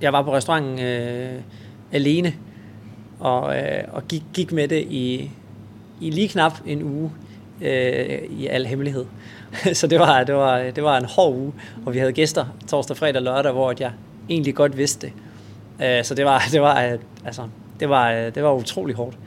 [0.00, 1.40] jeg var på restauranten øh,
[1.92, 2.34] alene,
[3.20, 5.30] og, øh, og gik, gik med det i,
[6.00, 7.10] i lige knap en uge
[7.60, 9.06] øh, i al hemmelighed.
[9.72, 11.52] så det var, det, var, det var en hård uge,
[11.86, 13.92] og vi havde gæster torsdag, fredag og lørdag, hvor jeg
[14.28, 15.12] egentlig godt vidste det.
[15.86, 17.42] Øh, så det var, det var, øh, altså,
[17.80, 19.18] det var, øh, det var utrolig hårdt.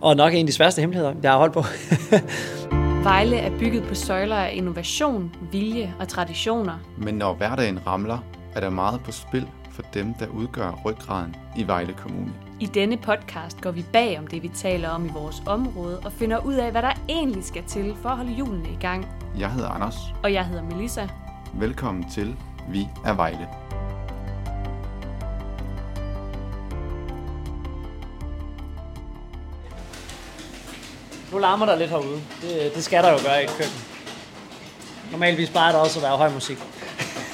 [0.00, 1.64] Og nok en af de sværeste hemmeligheder, jeg har holdt på.
[3.08, 6.78] Vejle er bygget på søjler af innovation, vilje og traditioner.
[6.98, 8.18] Men når hverdagen ramler,
[8.54, 9.46] er der meget på spil
[9.76, 12.32] for dem, der udgør ryggraden i Vejle Kommune.
[12.60, 16.12] I denne podcast går vi bag om det, vi taler om i vores område, og
[16.12, 19.06] finder ud af, hvad der egentlig skal til for at holde hjulene i gang.
[19.38, 19.94] Jeg hedder Anders.
[20.22, 21.06] Og jeg hedder Melissa.
[21.54, 22.36] Velkommen til
[22.68, 23.48] Vi er Vejle.
[31.32, 32.20] Nu larmer der lidt herude.
[32.42, 33.76] Det, det skal der jo gøre i et køkken.
[35.12, 36.58] Normalvis bare der også at være høj musik.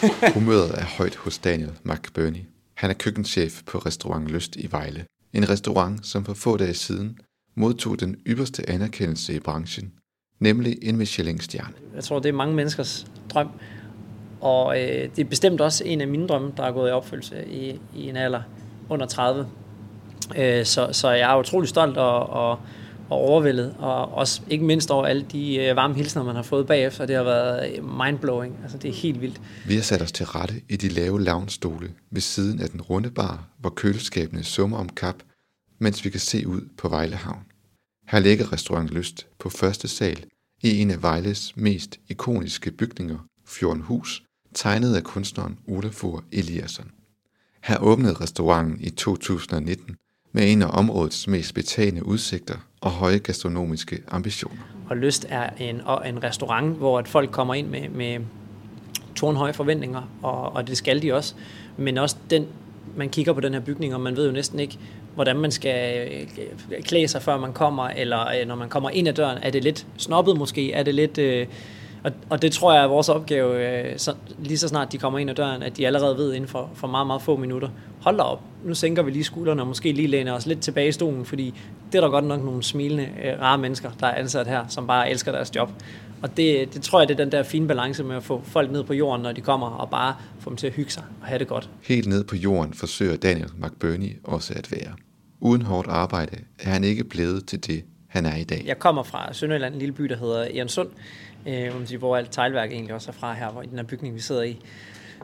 [0.34, 2.40] Humøret er højt hos Daniel McBurney.
[2.74, 5.04] Han er køkkenchef på restaurant Lyst i Vejle.
[5.32, 7.18] En restaurant, som for få dage siden
[7.54, 9.92] modtog den ypperste anerkendelse i branchen,
[10.40, 11.74] nemlig en Michelin-stjerne.
[11.94, 13.48] Jeg tror, det er mange menneskers drøm.
[14.40, 17.46] Og øh, det er bestemt også en af mine drømme, der er gået i opfyldelse
[17.46, 18.42] i, i en alder
[18.88, 19.46] under 30.
[20.36, 22.58] Øh, så, så jeg er utrolig stolt og, og
[23.12, 26.66] og overvældet, og også ikke mindst over alle de øh, varme hilsner, man har fået
[26.66, 27.06] bagefter.
[27.06, 28.58] Det har været øh, mindblowing.
[28.62, 29.40] Altså, det er helt vildt.
[29.66, 33.10] Vi har sat os til rette i de lave lounge-stole ved siden af den runde
[33.10, 35.16] bar, hvor køleskabene summer om kap,
[35.78, 37.42] mens vi kan se ud på Vejle Havn.
[38.08, 40.24] Her ligger restaurant Lyst på første sal
[40.62, 44.22] i en af Vejles mest ikoniske bygninger, Fjordenhus,
[44.54, 46.90] tegnet af kunstneren Olafur Eliasson.
[47.62, 49.96] Her åbnede restauranten i 2019
[50.32, 54.62] med en af områdets mest betagende udsigter og høje gastronomiske ambitioner.
[54.90, 58.18] Og Lyst er en, og en restaurant, hvor at folk kommer ind med, med
[59.16, 61.34] tårnhøje forventninger, og, og det skal de også.
[61.76, 62.46] Men også den,
[62.96, 64.78] man kigger på den her bygning, og man ved jo næsten ikke,
[65.14, 69.08] hvordan man skal øh, klæde sig, før man kommer, eller øh, når man kommer ind
[69.08, 69.38] ad døren.
[69.42, 70.72] Er det lidt snobbet måske?
[70.72, 71.18] Er det lidt...
[71.18, 71.46] Øh,
[72.04, 75.18] og, og det tror jeg er vores opgave, øh, så, lige så snart de kommer
[75.18, 77.68] ind ad døren, at de allerede ved inden for, for meget, meget få minutter,
[78.00, 80.88] hold da op, nu sænker vi lige skuldrene og måske lige læner os lidt tilbage
[80.88, 81.54] i stolen, fordi
[81.92, 84.86] det er der godt nok nogle smilende, øh, rare mennesker, der er ansat her, som
[84.86, 85.70] bare elsker deres job.
[86.22, 88.70] Og det, det tror jeg, det er den der fine balance med at få folk
[88.70, 91.26] ned på jorden, når de kommer, og bare få dem til at hygge sig og
[91.26, 91.70] have det godt.
[91.82, 94.92] Helt ned på jorden forsøger Daniel McBurney også at være.
[95.40, 98.62] Uden hårdt arbejde er han ikke blevet til det, han er i dag.
[98.66, 100.88] Jeg kommer fra Sønderjylland, en lille by, der hedder Egernsund,
[101.46, 104.20] øh, hvor alt teglværk egentlig også er fra her, hvor i den her bygning, vi
[104.20, 104.60] sidder i.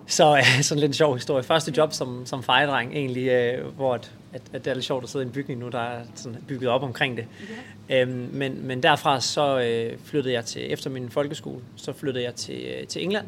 [0.06, 1.42] Så øh, sådan lidt en sjov historie.
[1.42, 5.04] Første job som, som fejedreng egentlig, øh, hvor at, at, at det er lidt sjovt
[5.04, 7.26] at sidde i en bygning nu, der er sådan bygget op omkring det.
[7.88, 8.02] Okay.
[8.02, 12.34] Øhm, men, men derfra så øh, flyttede jeg til, efter min folkeskole, så flyttede jeg
[12.34, 13.26] til, øh, til England,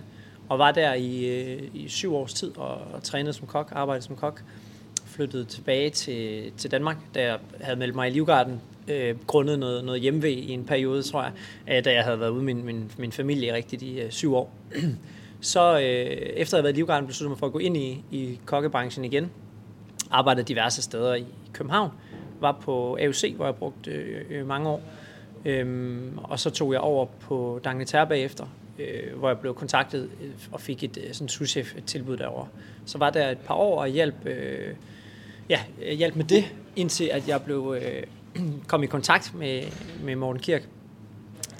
[0.49, 4.05] og var der i, øh, i syv års tid og, og trænede som kok, arbejdede
[4.05, 4.43] som kok.
[5.07, 9.85] Flyttede tilbage til, til Danmark, da jeg havde meldt mig i Livgarden, øh, grundet noget,
[9.85, 11.33] noget hjemvej i en periode, tror jeg,
[11.77, 14.53] øh, da jeg havde været ude min, min, min familie rigtig de øh, syv år
[15.41, 15.83] så øh,
[16.37, 18.41] efter at have været i Livgarden, besluttede jeg mig for at gå ind i, i
[18.45, 19.31] kokkebranchen igen.
[20.11, 21.91] Arbejdede diverse steder i København.
[22.41, 24.83] Var på AUC, hvor jeg brugte øh, øh, mange år.
[25.45, 28.47] Øhm, og så tog jeg over på Dagnetær bagefter,
[28.79, 32.47] øh, hvor jeg blev kontaktet øh, og fik et øh, sådan souschef tilbud derover.
[32.87, 34.75] Så var der et par år og hjalp, øh,
[35.49, 35.61] ja,
[35.97, 38.03] hjalp med det, indtil at jeg blev øh,
[38.69, 39.63] kom i kontakt med,
[40.03, 40.69] med Morten Kirk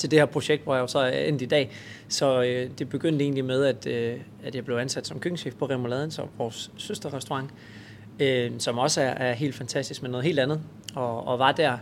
[0.01, 1.71] til det her projekt, hvor jeg jo så er endt i dag.
[2.09, 5.67] Så øh, det begyndte egentlig med, at, øh, at jeg blev ansat som køkkenchef på
[5.67, 7.51] Remouladen, så vores søsterrestaurant,
[8.21, 10.61] øh, som også er, er helt fantastisk, men noget helt andet.
[10.95, 11.79] Og, og var der,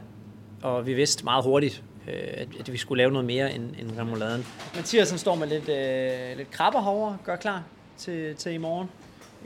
[0.62, 3.98] og vi vidste meget hurtigt, øh, at, at vi skulle lave noget mere end, end
[3.98, 4.46] Remouladen.
[4.74, 7.64] Mathias står med lidt, øh, lidt krabber herovre, gør klar
[7.96, 8.88] til, til i morgen.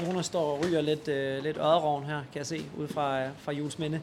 [0.06, 3.28] Jonas står og ryger lidt, øh, lidt øderovn her, kan jeg se, ud fra, øh,
[3.38, 4.00] fra Jules Minde.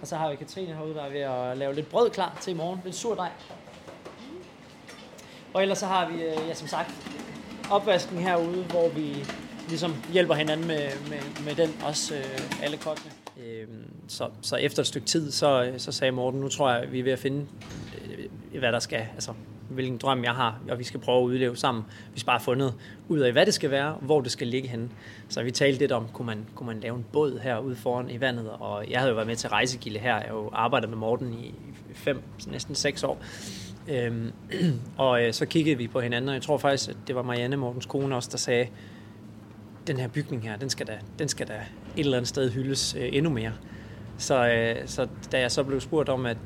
[0.00, 2.50] Og så har vi Katrine herude, der er ved at lave lidt brød klar til
[2.50, 2.80] i morgen.
[2.84, 3.30] Lidt sur dej.
[5.54, 6.94] Og ellers så har vi, øh, ja som sagt,
[7.70, 9.24] opvasken herude, hvor vi
[9.68, 13.10] ligesom hjælper hinanden med, med, med den, også øh, alle kokkene.
[13.46, 16.92] Øhm, så, så efter et stykke tid, så, øh, så sagde Morten, nu tror jeg,
[16.92, 17.46] vi er ved at finde,
[18.52, 19.32] øh, hvad der skal, altså
[19.68, 21.84] hvilken drøm jeg har, og vi skal prøve at udleve sammen.
[22.14, 22.74] Vi skal bare have fundet
[23.08, 24.90] ud af, hvad det skal være, hvor det skal ligge henne.
[25.28, 28.10] Så vi talte lidt om, kunne man, kunne man lave en båd her ude foran
[28.10, 30.14] i vandet, og jeg havde jo været med til rejsegilde her.
[30.14, 31.54] Jeg har jo arbejdet med Morten i
[31.94, 33.22] fem, næsten seks år.
[33.88, 34.32] Øhm,
[34.96, 37.56] og øh, så kiggede vi på hinanden, og jeg tror faktisk, at det var Marianne,
[37.56, 38.66] Mortens kone også, der sagde,
[39.86, 41.54] den her bygning her, den skal da, den skal da
[41.96, 43.52] et eller andet sted hyldes øh, endnu mere.
[44.18, 46.38] Så, øh, så da jeg så blev spurgt om, at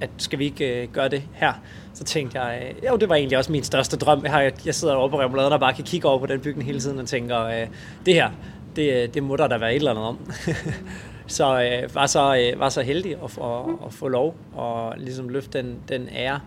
[0.00, 1.52] at skal vi ikke øh, gøre det her?
[1.94, 4.22] Så tænkte jeg, øh, jo, det var egentlig også min største drøm.
[4.22, 6.66] Jeg, har, jeg sidder oppe på Remoladen og bare kan kigge over på den bygning
[6.66, 7.66] hele tiden og tænker, øh,
[8.06, 8.30] det her,
[8.76, 10.30] det, øh, det må der da være et eller andet om.
[11.26, 15.28] så øh, var så øh, var så heldig at, at, at få lov og ligesom
[15.28, 16.40] løfte den, den ære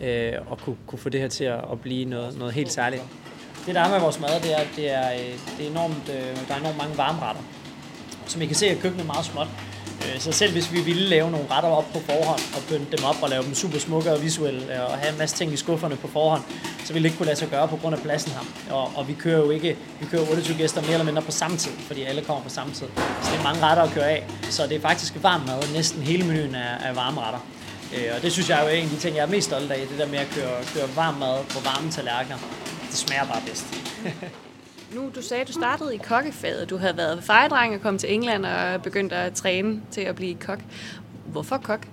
[0.00, 3.02] øh, og kunne, kunne få det her til at, at blive noget, noget helt særligt.
[3.66, 6.48] Det der er med vores mad, det er, det er, øh, det er enormt, øh,
[6.48, 7.42] der er enormt mange varmretter.
[8.26, 9.48] Som I kan se, er køkkenet meget småt.
[10.06, 13.04] Øh, så selv hvis vi ville lave nogle retter op på forhånd og pynte dem
[13.04, 15.96] op og lave dem super smukke og visuelle og have en masse ting i skufferne
[15.96, 16.42] på forhånd,
[16.84, 18.74] så ville det ikke kunne lade sig gøre på grund af pladsen her.
[18.74, 21.56] Og, og vi kører jo ikke, vi kører 28 gæster mere eller mindre på samme
[21.56, 22.86] tid, fordi alle kommer på samme tid.
[23.22, 24.26] Så det er mange retter at køre af.
[24.50, 25.72] Så det er faktisk varm mad.
[25.74, 27.40] Næsten hele menuen er, er varme retter.
[27.94, 29.70] Øh, og det synes jeg er jo en af de ting, jeg er mest stolt
[29.70, 32.38] af, det der med at køre, køre varm mad på varme tallerkener.
[32.90, 33.66] Det smager bare bedst.
[34.94, 36.70] nu, du sagde, at du startede i kokkefaget.
[36.70, 40.34] Du havde været fejedreng og kom til England og begyndte at træne til at blive
[40.34, 40.60] kok.
[41.26, 41.86] Hvorfor kok?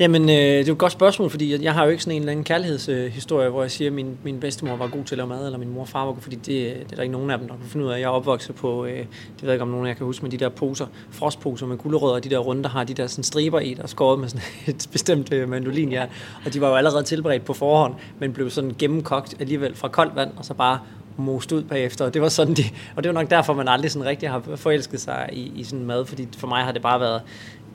[0.00, 2.32] Jamen, øh, det er et godt spørgsmål, fordi jeg har jo ikke sådan en eller
[2.32, 5.28] anden kærlighedshistorie, øh, hvor jeg siger, at min, min bedstemor var god til at lave
[5.28, 7.30] mad, eller min mor og far var god, fordi det, det er der ikke nogen
[7.30, 7.98] af dem, der kan finde ud af.
[7.98, 9.06] Jeg er opvokset på, øh, det
[9.42, 11.76] ved jeg ikke om nogen af jer kan huske, med de der poser, frostposer med
[11.76, 14.28] gulerødder, de der runde, der har de der sådan striber i, der er skåret med
[14.28, 14.44] sådan
[14.74, 16.06] et bestemt øh, mandolin, ja.
[16.44, 20.16] Og de var jo allerede tilberedt på forhånd, men blev sådan gennemkogt alligevel fra koldt
[20.16, 20.78] vand, og så bare
[21.16, 22.04] most ud bagefter.
[22.04, 22.62] Og det var sådan de,
[22.96, 25.84] og det var nok derfor, man aldrig sådan rigtig har forelsket sig i, i sådan
[25.84, 27.22] mad, fordi for mig har det bare været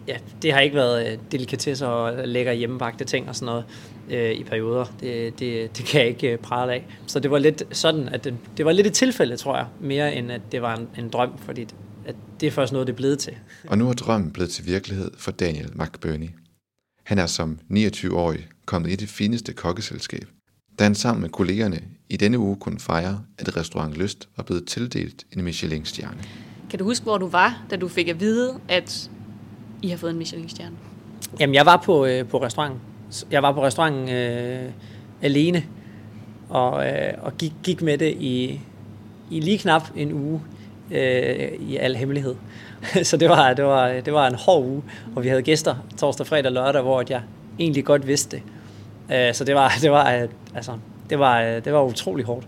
[0.07, 3.65] ja, det har ikke været øh, delikatesser og lækker hjemmebagte ting og sådan noget
[4.09, 4.85] øh, i perioder.
[4.99, 6.85] Det, det, det kan jeg ikke øh, prale af.
[7.07, 10.15] Så det var lidt sådan, at det, det var lidt et tilfælde, tror jeg, mere
[10.15, 11.67] end at det var en, en drøm, fordi
[12.05, 13.33] at det er først noget, det er blevet til.
[13.67, 16.29] Og nu er drømmen blevet til virkelighed for Daniel McBurney.
[17.05, 20.27] Han er som 29-årig kommet i det fineste kokkeselskab,
[20.79, 24.67] da han sammen med kollegerne i denne uge kunne fejre, at restaurant Lyst var blevet
[24.67, 26.23] tildelt en Michelin-stjerne.
[26.69, 29.11] Kan du huske, hvor du var, da du fik at vide, at
[29.81, 30.75] i har fået en Michelin-stjerne?
[31.39, 32.79] Jamen, jeg var på, øh, på restauranten.
[33.31, 34.69] Jeg var på restauranten øh,
[35.21, 35.63] alene,
[36.49, 38.59] og, øh, og gik, gik med det i,
[39.31, 40.41] i lige knap en uge
[40.91, 42.35] øh, i al hemmelighed.
[43.03, 44.83] Så det var, det, var, det var en hård uge,
[45.15, 47.21] og vi havde gæster torsdag, fredag og lørdag, hvor jeg
[47.59, 48.43] egentlig godt vidste det.
[49.15, 50.71] Øh, så det var, det var, øh, altså,
[51.09, 52.47] det var, øh, det var utrolig hårdt.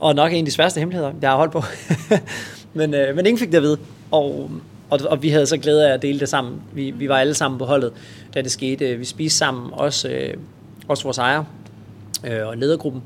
[0.00, 1.62] Og nok en af de sværeste hemmeligheder, jeg har holdt på.
[2.78, 3.78] men, øh, men ingen fik det at vide.
[4.10, 4.50] Og
[4.90, 6.62] og, og vi havde så glæde af at dele det sammen.
[6.72, 7.92] Vi, vi var alle sammen på holdet,
[8.34, 8.88] da det skete.
[8.88, 10.34] Øh, vi spiste sammen, også, øh,
[10.88, 11.44] også vores ejer
[12.26, 13.02] øh, og ledergruppen.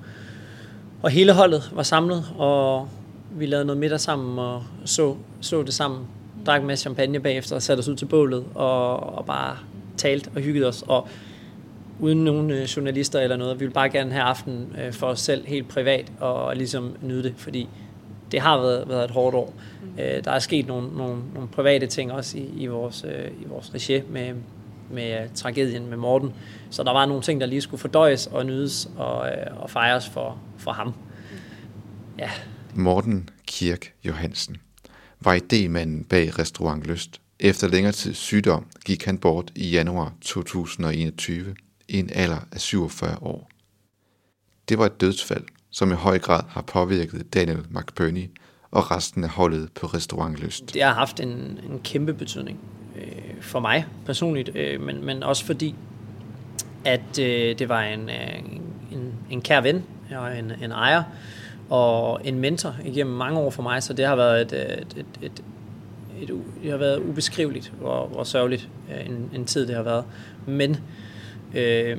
[1.03, 2.89] Og hele holdet var samlet, og
[3.31, 6.01] vi lavede noget middag sammen og så, så det sammen.
[6.47, 9.57] Drak en masse champagne bagefter og satte os ud til bålet og, og bare
[9.97, 10.85] talte og hyggede os.
[10.87, 11.09] Og
[12.01, 13.55] uden nogen øh, journalister eller noget.
[13.55, 17.23] Vi ville bare gerne have aften øh, for os selv helt privat og ligesom nyde
[17.23, 17.69] det, fordi
[18.33, 19.55] det har været, været et hårdt år.
[19.83, 19.99] Mm.
[19.99, 23.45] Øh, der er sket nogle, nogle, nogle private ting også i, i vores, øh, i
[23.47, 24.35] vores regi med,
[24.91, 26.33] med øh, tragedien med Morten.
[26.71, 30.09] Så der var nogle ting, der lige skulle fordøjes og nydes og, øh, og fejres
[30.09, 30.95] for, for ham.
[32.19, 32.31] Ja.
[32.75, 34.57] Morten Kirk Johansen
[35.21, 37.21] var idémanden bag Restaurant Lyst.
[37.41, 41.55] Efter længere tid sygdom gik han bort i januar 2021
[41.89, 43.51] i en alder af 47 år.
[44.69, 48.31] Det var et dødsfald, som i høj grad har påvirket Daniel McBurney
[48.71, 50.75] og resten af holdet på Restaurantlyst.
[50.75, 51.29] Det har haft en,
[51.71, 52.59] en kæmpe betydning
[52.97, 55.75] øh, for mig personligt, øh, men, men også fordi,
[56.85, 58.39] at øh, det var en, øh,
[58.93, 59.85] en, en kær ven
[60.17, 61.03] og en, en ejer
[61.71, 64.97] og en mentor igennem mange år for mig, så det har været et, øh, et,
[64.97, 65.43] et, et,
[66.23, 70.05] et, det har været ubeskriveligt, hvor, hvor sørgeligt øh, en, en tid det har været.
[70.47, 70.77] Men
[71.55, 71.99] øh,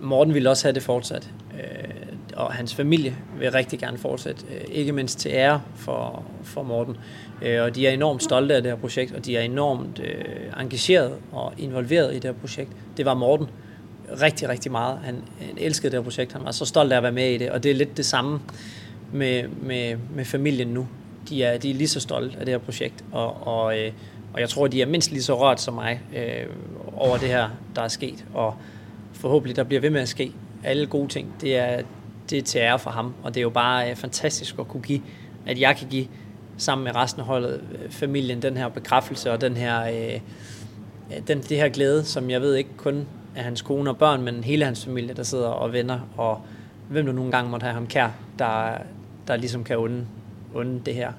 [0.00, 1.30] Morten ville også have det fortsat.
[1.54, 6.62] Øh, og hans familie vil rigtig gerne fortsætte, øh, ikke mindst til ære for, for
[6.62, 6.96] Morten.
[7.42, 10.60] Øh, og de er enormt stolte af det her projekt, og de er enormt øh,
[10.60, 12.70] engageret og involveret i det her projekt.
[12.96, 13.46] Det var Morten
[14.22, 14.98] rigtig, rigtig meget.
[15.04, 17.38] Han, han elskede det her projekt, han var så stolt af at være med i
[17.38, 18.40] det, og det er lidt det samme
[19.12, 20.88] med, med, med familien nu.
[21.28, 23.92] De er, de er lige så stolte af det her projekt, og, og, øh,
[24.32, 26.46] og jeg tror, de er mindst lige så rørt som mig øh,
[26.96, 28.54] over det her, der er sket, og
[29.12, 30.32] forhåbentlig der bliver ved med at ske
[30.64, 31.34] alle gode ting.
[31.40, 31.82] Det er,
[32.32, 34.82] det er til ære for ham, og det er jo bare øh, fantastisk at kunne
[34.82, 35.02] give,
[35.46, 36.08] at jeg kan give
[36.56, 40.20] sammen med resten af holdet, øh, familien, den her bekræftelse og den her, øh,
[41.26, 44.44] den, det her glæde, som jeg ved ikke kun er hans kone og børn, men
[44.44, 46.42] hele hans familie, der sidder og venner, og
[46.88, 48.08] hvem du nogle gange måtte have ham kær,
[48.38, 48.78] der,
[49.28, 50.06] der ligesom kan unde,
[50.54, 51.12] unde det her.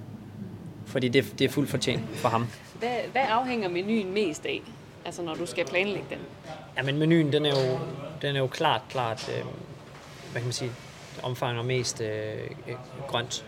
[0.86, 2.48] Fordi det, det er fuldt fortjent for ham.
[2.80, 4.62] Hvad, hvad afhænger menuen mest af,
[5.06, 6.20] altså når du skal planlægge den?
[6.78, 7.80] Jamen menuen, den er jo,
[8.22, 9.46] den er jo klart, klart, øh,
[10.32, 10.72] hvad kan man sige,
[11.24, 12.34] omfanger mest øh,
[12.68, 12.76] øh,
[13.08, 13.46] grønt.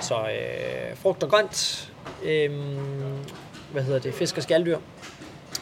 [0.00, 1.92] Så øh, frugt og grønt,
[2.24, 2.50] øh,
[3.72, 4.78] hvad hedder det, fisk og skalddyr.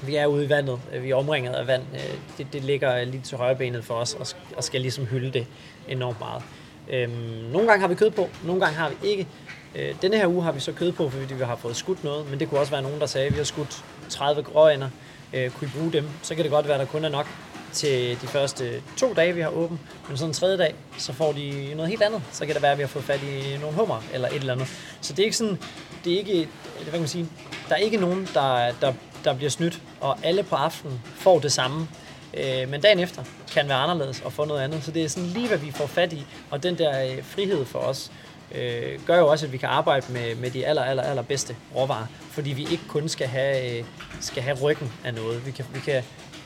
[0.02, 1.82] Vi er ude i vandet, øh, vi er omringet af vand.
[1.94, 5.30] Øh, det, det ligger lige til højre benet for os og, og skal ligesom hylde
[5.32, 5.46] det
[5.88, 6.42] enormt meget.
[6.90, 7.12] Øhm,
[7.52, 9.28] nogle gange har vi kød på, nogle gange har vi ikke.
[9.74, 12.30] Øh, denne her uge har vi så kød på, fordi vi har fået skudt noget,
[12.30, 14.88] men det kunne også være nogen, der sagde, at vi har skudt 30 gråænder.
[15.32, 16.08] Øh, kunne I bruge dem?
[16.22, 17.26] Så kan det godt være, at der kun er nok
[17.74, 19.80] til de første to dage, vi har åben.
[20.08, 22.22] Men sådan en tredje dag, så får de noget helt andet.
[22.32, 24.52] Så kan det være, at vi har fået fat i nogle hummer eller et eller
[24.52, 24.68] andet.
[25.00, 25.58] Så det er ikke sådan,
[26.04, 26.48] det er ikke,
[26.82, 27.28] hvad kan man sige,
[27.68, 28.92] der er ikke nogen, der, der,
[29.24, 31.88] der bliver snydt, og alle på aftenen får det samme.
[32.36, 34.84] Øh, men dagen efter kan være anderledes og få noget andet.
[34.84, 36.26] Så det er sådan lige, hvad vi får fat i.
[36.50, 38.10] Og den der øh, frihed for os,
[38.54, 41.56] øh, gør jo også, at vi kan arbejde med, med de aller, aller, aller bedste
[41.76, 42.06] råvarer.
[42.30, 43.84] Fordi vi ikke kun skal have, øh,
[44.20, 45.46] skal have ryggen af noget.
[45.46, 46.02] Vi kan, vi, kan,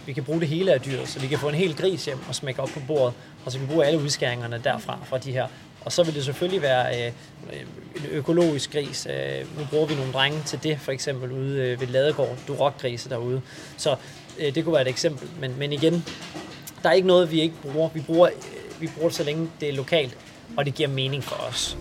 [0.08, 2.18] vi kan bruge det hele af dyret, så vi kan få en hel gris hjem
[2.28, 5.32] og smække op på bordet, og så kan vi bruge alle udskæringerne derfra, fra de
[5.32, 5.46] her.
[5.80, 7.12] Og så vil det selvfølgelig være øh,
[7.52, 7.66] en
[8.10, 9.06] økologisk gris.
[9.10, 13.08] Øh, nu bruger vi nogle drenge til det, for eksempel ude øh, ved Ladegård, durokgrise
[13.08, 13.40] derude.
[13.76, 13.96] Så
[14.38, 15.28] øh, det kunne være et eksempel.
[15.40, 16.04] Men, men igen,
[16.82, 17.88] der er ikke noget, vi ikke bruger.
[17.94, 20.16] Vi bruger, øh, vi bruger det, så længe det er lokalt,
[20.56, 21.76] og det giver mening for os.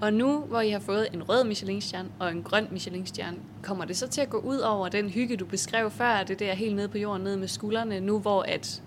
[0.00, 3.96] Og nu, hvor I har fået en rød Michelin-stjerne og en grøn Michelin-stjerne, kommer det
[3.96, 6.88] så til at gå ud over den hygge, du beskrev før, det der helt nede
[6.88, 8.82] på jorden, nede med skuldrene, nu hvor at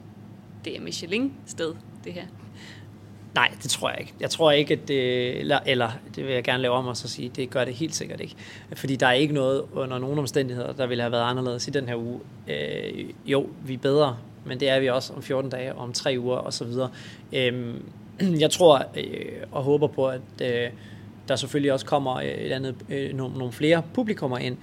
[0.66, 1.74] det er Michelin-sted,
[2.04, 2.26] det her?
[3.36, 4.14] Nej, det tror jeg ikke.
[4.20, 7.08] Jeg tror ikke, at det, eller, eller det vil jeg gerne lave om og så
[7.08, 8.36] sige, det gør det helt sikkert ikke.
[8.74, 11.88] Fordi der er ikke noget under nogen omstændigheder, der ville have været anderledes i den
[11.88, 12.20] her uge.
[12.48, 16.16] Øh, jo, vi er bedre, men det er vi også om 14 dage, om 3
[16.20, 16.68] uger osv.
[17.34, 17.76] Øh,
[18.44, 20.70] jeg tror øh, og håber på, at øh,
[21.30, 24.58] der selvfølgelig også kommer øh, et andet, øh, nogle, nogle flere publikummer ind,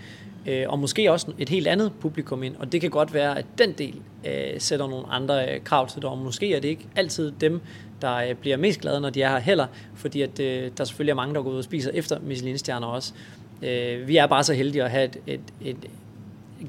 [0.46, 3.46] øh, og måske også et helt andet publikum ind, og det kan godt være, at
[3.58, 3.94] den del
[4.26, 7.60] øh, sætter nogle andre øh, krav til det, og måske er det ikke altid dem,
[8.02, 11.10] der øh, bliver mest glade, når de er her heller, fordi at, øh, der selvfølgelig
[11.10, 13.12] er mange, der går ud og spiser efter Michelin-stjerner også.
[13.62, 15.76] Øh, vi er bare så heldige at have et, et, et,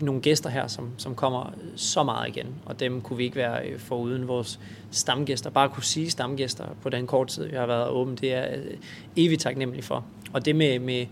[0.01, 3.67] nogle gæster her, som, som kommer så meget igen, og dem kunne vi ikke være
[3.67, 4.59] øh, for foruden vores
[4.91, 5.49] stamgæster.
[5.49, 8.77] Bare kunne sige stamgæster på den kort tid, vi har været åben, det er øh,
[9.15, 10.05] evigt taknemmelig for.
[10.33, 11.05] Og det med, med,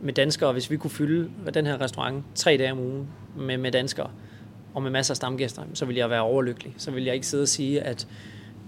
[0.00, 3.72] med danskere, hvis vi kunne fylde den her restaurant tre dage om ugen med, med
[3.72, 4.10] danskere,
[4.74, 6.74] og med masser af stamgæster, så ville jeg være overlykkelig.
[6.76, 8.06] Så ville jeg ikke sidde og sige, at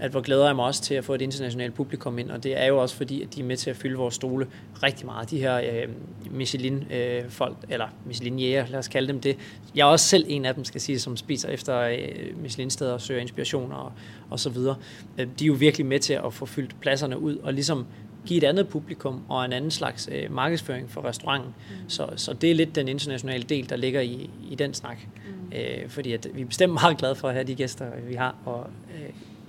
[0.00, 2.60] at hvor glæder jeg mig også til at få et internationalt publikum ind, og det
[2.60, 4.46] er jo også fordi, at de er med til at fylde vores stole
[4.82, 5.30] rigtig meget.
[5.30, 5.88] De her øh,
[6.30, 9.36] Michelin-folk, øh, eller Michelin-jæger, lad os kalde dem det.
[9.74, 13.00] Jeg er også selv en af dem, skal sige, som spiser efter øh, Michelin-steder og
[13.00, 13.92] søger inspiration og,
[14.30, 14.76] og så videre.
[15.18, 17.86] Øh, de er jo virkelig med til at få fyldt pladserne ud, og ligesom
[18.26, 21.54] give et andet publikum og en anden slags øh, markedsføring for restauranten.
[21.70, 21.88] Mm.
[21.88, 24.98] Så, så det er lidt den internationale del, der ligger i, i den snak.
[25.26, 25.56] Mm.
[25.58, 28.36] Øh, fordi at vi er bestemt meget glade for at have de gæster, vi har,
[28.44, 28.89] og øh,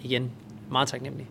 [0.03, 0.31] igen
[0.72, 1.27] meget taknemmelig.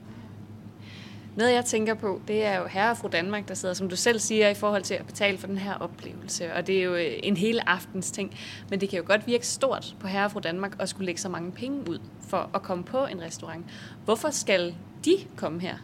[1.36, 3.96] Noget jeg tænker på, det er jo herre og fru Danmark, der sidder, som du
[3.96, 6.54] selv siger, i forhold til at betale for den her oplevelse.
[6.54, 8.34] Og det er jo øh, en hele aftens ting.
[8.70, 11.20] Men det kan jo godt virke stort på herre og fru Danmark at skulle lægge
[11.20, 11.98] så mange penge ud
[12.28, 13.64] for at komme på en restaurant.
[14.04, 14.74] Hvorfor skal
[15.04, 15.74] de komme her?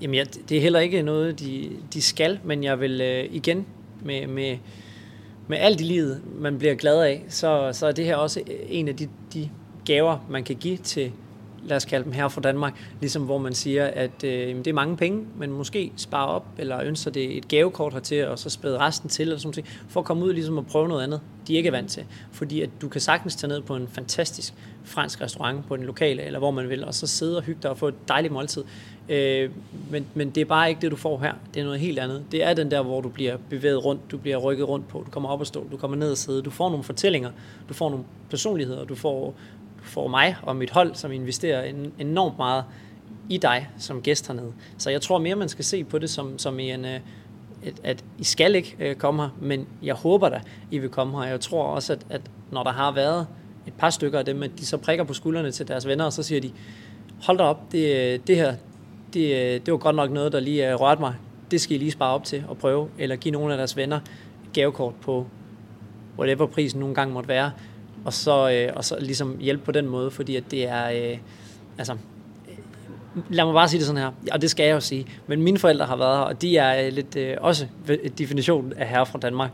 [0.00, 3.66] Jamen, ja, det er heller ikke noget, de, de skal, men jeg vil øh, igen
[4.04, 4.58] med, med,
[5.48, 8.88] med alt i livet, man bliver glad af, så, så er det her også en
[8.88, 9.50] af de, de
[9.84, 11.12] gaver, man kan give til,
[11.64, 14.72] lad os kalde dem her fra Danmark, ligesom hvor man siger, at øh, det er
[14.72, 18.78] mange penge, men måske spare op, eller ønsker det et gavekort hertil, og så spæde
[18.78, 21.54] resten til, eller sådan noget, for at komme ud ligesom og prøve noget andet, de
[21.54, 22.04] ikke er vant til.
[22.32, 24.54] Fordi at du kan sagtens tage ned på en fantastisk
[24.84, 27.70] fransk restaurant på den lokale, eller hvor man vil, og så sidde og hygge dig
[27.70, 28.64] og få et dejligt måltid.
[29.08, 29.50] Øh,
[29.90, 31.32] men, men det er bare ikke det, du får her.
[31.54, 32.24] Det er noget helt andet.
[32.32, 35.10] Det er den der, hvor du bliver bevæget rundt, du bliver rykket rundt på, du
[35.10, 37.30] kommer op og stå, du kommer ned og sidde, du får nogle fortællinger,
[37.68, 39.34] du får nogle personligheder, du får
[39.82, 42.64] for mig og mit hold, som investerer enormt meget
[43.28, 44.52] i dig som gæst hernede.
[44.78, 47.00] Så jeg tror mere, man skal se på det som, som i en, øh,
[47.66, 51.22] at, at I skal ikke øh, komme her, men jeg håber da, I vil komme
[51.22, 51.30] her.
[51.30, 52.20] Jeg tror også, at, at
[52.50, 53.26] når der har været
[53.66, 56.12] et par stykker af dem, at de så prikker på skuldrene til deres venner, og
[56.12, 56.50] så siger de,
[57.22, 58.54] hold da op, det, det her,
[59.14, 61.14] det, det var godt nok noget, der lige øh, rørte mig.
[61.50, 64.00] Det skal I lige spare op til og prøve, eller give nogle af deres venner
[64.52, 65.26] gavekort på
[66.18, 67.50] whatever prisen nogle gange måtte være
[68.02, 68.06] Mm.
[68.06, 71.18] og så, øh, og så ligesom hjælpe på den måde, fordi at det er, øh,
[71.78, 71.92] altså,
[72.48, 75.42] øh, lad mig bare sige det sådan her, og det skal jeg jo sige, men
[75.42, 77.66] mine forældre har været her, og de er lidt øh, også
[78.18, 79.50] definitionen af herre fra Danmark,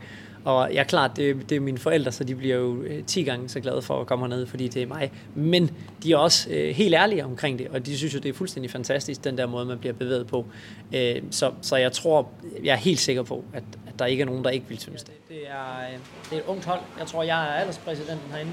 [0.49, 3.23] og jeg er klart, det, det er mine forældre, så de bliver jo øh, 10
[3.23, 5.11] gange så glade for at komme herned, fordi det er mig.
[5.35, 5.71] Men
[6.03, 8.71] de er også øh, helt ærlige omkring det, og de synes jo, det er fuldstændig
[8.71, 10.45] fantastisk, den der måde, man bliver bevæget på.
[10.93, 12.29] Øh, så, så jeg tror,
[12.63, 15.03] jeg er helt sikker på, at, at der ikke er nogen, der ikke vil synes
[15.03, 15.13] det.
[15.29, 16.79] Det er, øh, det er et ungt hold.
[16.99, 18.51] Jeg tror, jeg er alderspræsidenten herinde,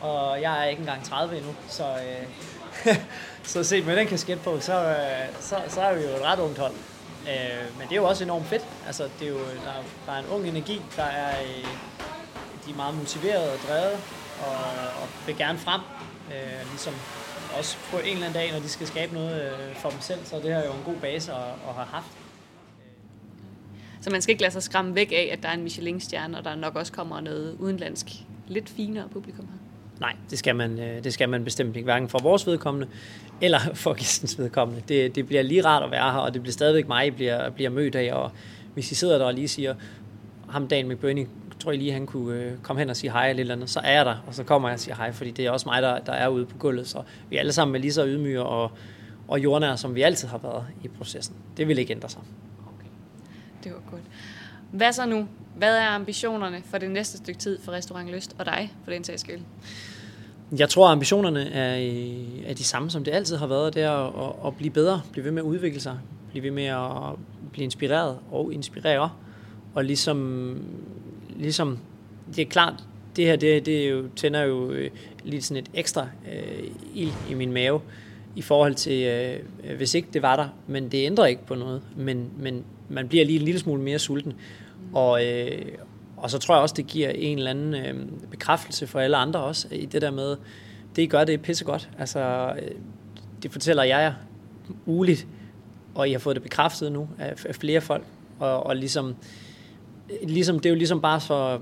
[0.00, 2.96] og jeg er ikke engang 30 endnu, så, øh,
[3.42, 4.96] så set med den kasket på, så, øh,
[5.40, 6.72] så, så er vi jo et ret ungt hold.
[7.30, 8.66] Øh, men det er jo også enormt fedt.
[8.86, 9.72] Altså, det er jo, der,
[10.06, 11.64] der er en ung energi, der er, øh,
[12.66, 13.98] de er meget motiverede og drevet
[14.46, 14.56] og,
[15.02, 15.80] og vil gerne frem.
[16.32, 16.94] Øh, ligesom
[17.58, 20.24] også på en eller anden dag, når de skal skabe noget øh, for dem selv,
[20.24, 22.10] så det her er jo en god base at, at have haft.
[24.00, 26.44] Så man skal ikke lade sig skræmme væk af, at der er en Michelin-stjerne, og
[26.44, 28.06] der nok også kommer noget udenlandsk,
[28.46, 29.65] lidt finere publikum her.
[30.00, 32.88] Nej, det skal man, øh, det skal man bestemt ikke, hverken for vores vedkommende
[33.40, 34.82] eller for gæstens vedkommende.
[34.88, 37.70] Det, det bliver lige rart at være her, og det bliver stadigvæk mig, bliver, bliver
[37.70, 38.30] mødt af, og
[38.74, 39.74] hvis I sidder der og lige siger,
[40.48, 41.26] ham Dan McBurney,
[41.60, 43.80] tror jeg lige, han kunne øh, komme hen og sige hej eller eller andet, så
[43.80, 45.82] er jeg der, og så kommer jeg og siger hej, fordi det er også mig,
[45.82, 48.42] der, der er ude på gulvet, så vi er alle sammen er lige så ydmyge
[48.42, 48.70] og,
[49.28, 51.36] og jordnære, som vi altid har været i processen.
[51.56, 52.20] Det vil ikke ændre sig.
[52.66, 52.88] Okay.
[53.64, 54.02] Det var godt.
[54.70, 55.28] Hvad så nu?
[55.56, 59.04] Hvad er ambitionerne for det næste stykke tid for Restaurant Lyst og dig, for den
[59.04, 59.40] sags skyld?
[60.58, 63.74] Jeg tror, at ambitionerne er, øh, er de samme, som det altid har været.
[63.74, 65.98] Det er at, at blive bedre, blive ved med at udvikle sig,
[66.30, 67.18] blive ved med at
[67.52, 69.10] blive inspireret og inspirere.
[69.74, 70.60] Og ligesom,
[71.36, 71.78] ligesom
[72.36, 72.84] det er klart,
[73.16, 74.90] det her det, det jo, tænder jo øh,
[75.24, 77.80] lidt sådan et ekstra øh, ild i min mave
[78.36, 80.48] i forhold til, øh, øh, hvis ikke det var der.
[80.66, 81.82] Men det ændrer ikke på noget.
[81.96, 84.32] Men, men man bliver lige en lille smule mere sulten.
[84.92, 85.64] Og, øh,
[86.16, 87.94] og så tror jeg også, det giver en eller anden øh,
[88.30, 90.36] bekræftelse for alle andre også, i det der med,
[90.96, 91.90] det I gør, det er pissegodt.
[91.98, 92.70] Altså, øh,
[93.42, 94.12] det fortæller jeg jer
[94.86, 95.26] ugeligt,
[95.94, 98.04] og I har fået det bekræftet nu af, af flere folk.
[98.38, 99.14] Og, og ligesom,
[100.22, 101.58] ligesom, det er jo ligesom bare så,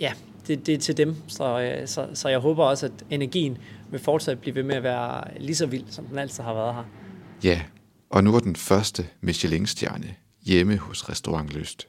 [0.00, 0.12] ja,
[0.46, 1.16] det, det er til dem.
[1.28, 3.58] Så, øh, så, så jeg håber også, at energien
[3.92, 6.74] vil fortsat blive ved med at være lige så vild, som den altid har været
[6.74, 6.84] her.
[7.44, 7.60] Ja,
[8.10, 10.14] og nu er den første Michelin-stjerne
[10.46, 11.88] hjemme hos Restaurant Lyst.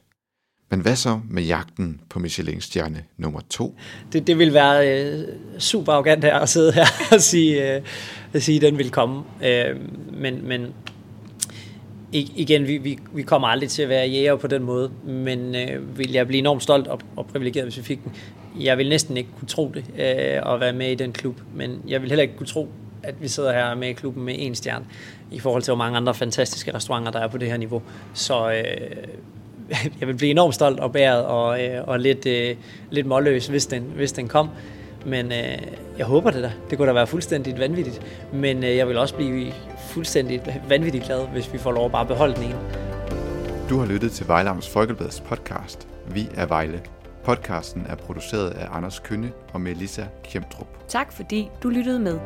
[0.70, 3.78] Men hvad så med jagten på Michelin-stjerne nummer to?
[4.12, 7.82] Det, det vil være øh, super arrogant her at sidde her og sige, øh,
[8.32, 9.24] at sige at den vil komme.
[9.44, 9.76] Øh,
[10.12, 10.74] men, men
[12.12, 15.98] igen, vi, vi, vi kommer aldrig til at være jæger på den måde, men øh,
[15.98, 18.12] vil jeg blive enormt stolt og, og privilegeret, hvis vi fik den.
[18.60, 21.82] Jeg vil næsten ikke kunne tro det, øh, at være med i den klub, men
[21.88, 22.68] jeg vil heller ikke kunne tro,
[23.02, 24.84] at vi sidder her med i klubben med en stjerne,
[25.30, 27.82] i forhold til, hvor mange andre fantastiske restauranter, der er på det her niveau.
[28.14, 28.96] Så øh,
[30.00, 32.56] jeg vil blive enormt stolt og bæret og, øh, og lidt, øh,
[32.90, 34.50] lidt målløs, hvis den, hvis den kom.
[35.06, 35.58] Men øh,
[35.98, 36.52] jeg håber det da.
[36.70, 38.00] Det kunne da være fuldstændig vanvittigt.
[38.32, 39.52] Men øh, jeg vil også blive
[39.90, 42.58] fuldstændig vanvittigt glad, hvis vi får lov at bare beholde den ene.
[43.70, 45.88] Du har lyttet til Vejlams Folkebladets podcast.
[46.08, 46.93] Vi er Vejle.
[47.24, 50.66] Podcasten er produceret af Anders Kønne og Melissa Kjemtrup.
[50.88, 52.20] Tak fordi du lyttede med.